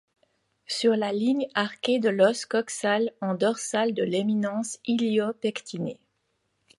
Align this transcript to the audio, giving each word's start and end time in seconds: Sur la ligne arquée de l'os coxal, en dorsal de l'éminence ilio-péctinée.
Sur 0.65 0.95
la 0.95 1.11
ligne 1.13 1.47
arquée 1.53 1.99
de 1.99 2.09
l'os 2.09 2.47
coxal, 2.47 3.11
en 3.21 3.35
dorsal 3.35 3.93
de 3.93 4.01
l'éminence 4.01 4.79
ilio-péctinée. 4.85 5.99